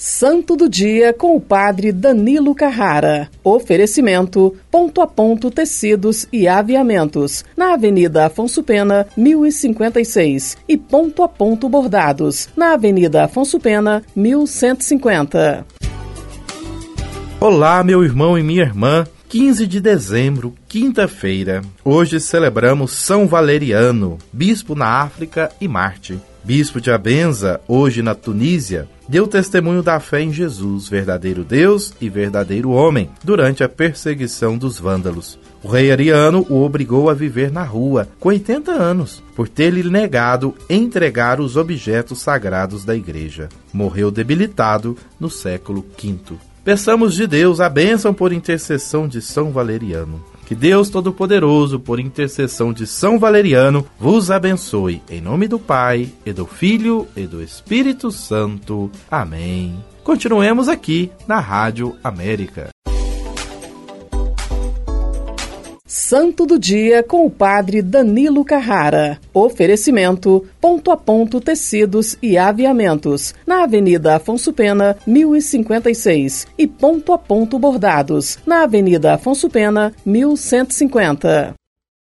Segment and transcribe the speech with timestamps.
[0.00, 3.28] Santo do Dia com o Padre Danilo Carrara.
[3.42, 10.56] Oferecimento: Ponto a Ponto Tecidos e Aviamentos, na Avenida Afonso Pena, 1056.
[10.68, 15.66] E Ponto a Ponto Bordados, na Avenida Afonso Pena, 1150.
[17.40, 19.04] Olá, meu irmão e minha irmã.
[19.28, 21.60] 15 de dezembro, quinta-feira.
[21.84, 26.18] Hoje celebramos São Valeriano, bispo na África e Marte.
[26.42, 32.08] Bispo de Abenza, hoje na Tunísia, deu testemunho da fé em Jesus, verdadeiro Deus e
[32.08, 35.38] verdadeiro homem, durante a perseguição dos vândalos.
[35.62, 40.54] O rei Ariano o obrigou a viver na rua, com 80 anos, por ter-lhe negado
[40.70, 43.50] entregar os objetos sagrados da igreja.
[43.74, 46.38] Morreu debilitado no século V.
[46.68, 50.22] Peçamos de Deus a bênção por intercessão de São Valeriano.
[50.44, 55.00] Que Deus Todo-Poderoso, por intercessão de São Valeriano, vos abençoe.
[55.08, 58.90] Em nome do Pai, e do Filho, e do Espírito Santo.
[59.10, 59.82] Amém.
[60.04, 62.68] Continuemos aqui na Rádio América.
[66.08, 69.20] Santo do Dia com o Padre Danilo Carrara.
[69.34, 76.46] Oferecimento: Ponto a Ponto Tecidos e Aviamentos, na Avenida Afonso Pena, 1056.
[76.56, 81.54] E Ponto a Ponto Bordados, na Avenida Afonso Pena, 1150.